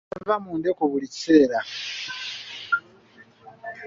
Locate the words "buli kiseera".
0.91-1.59